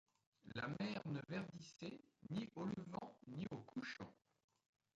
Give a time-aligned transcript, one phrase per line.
[0.55, 2.01] La mer ne verdissait
[2.31, 4.11] ni au levant ni au couchant.